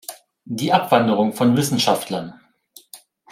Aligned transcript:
Die 0.45 0.73
Abwanderung 0.73 1.33
von 1.33 1.55
Wissenschaftlern. 1.55 2.33